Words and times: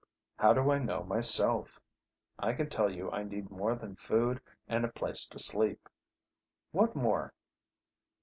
How 0.37 0.51
do 0.53 0.71
I 0.71 0.79
know 0.79 1.03
myself? 1.03 1.79
I 2.39 2.53
can 2.53 2.71
tell 2.71 2.89
you 2.89 3.11
I 3.11 3.21
need 3.21 3.51
more 3.51 3.75
than 3.75 3.95
food 3.95 4.41
and 4.67 4.83
a 4.83 4.87
place 4.87 5.27
to 5.27 5.37
sleep" 5.37 5.87
"What 6.71 6.95
more?" 6.95 7.35